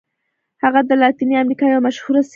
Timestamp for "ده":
2.27-2.29